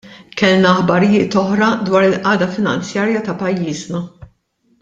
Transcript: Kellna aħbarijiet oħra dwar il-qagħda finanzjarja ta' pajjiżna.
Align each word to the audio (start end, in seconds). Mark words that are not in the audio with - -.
Kellna 0.41 0.71
aħbarijiet 0.77 1.37
oħra 1.43 1.67
dwar 1.89 2.07
il-qagħda 2.09 2.49
finanzjarja 2.57 3.23
ta' 3.29 3.39
pajjiżna. 3.45 4.07